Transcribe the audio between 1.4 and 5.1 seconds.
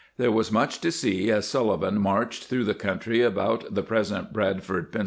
Sullivan marched through the country about the present Bradford, Penn.